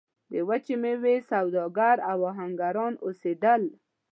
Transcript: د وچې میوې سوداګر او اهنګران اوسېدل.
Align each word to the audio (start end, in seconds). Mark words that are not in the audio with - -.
د 0.31 0.33
وچې 0.49 0.75
میوې 0.81 1.15
سوداګر 1.29 1.97
او 2.11 2.17
اهنګران 2.31 2.93
اوسېدل. 3.05 3.61